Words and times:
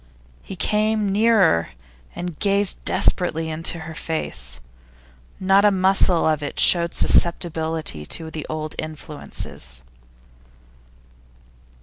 He 0.41 0.55
came 0.55 1.11
nearer, 1.11 1.69
and 2.15 2.39
gazed 2.39 2.83
desperately 2.85 3.51
into 3.51 3.81
her 3.81 3.93
face. 3.93 4.59
Not 5.39 5.63
a 5.63 5.69
muscle 5.69 6.25
of 6.27 6.41
it 6.41 6.59
showed 6.59 6.95
susceptibility 6.95 8.07
to 8.07 8.31
the 8.31 8.47
old 8.49 8.73
influences. 8.79 9.83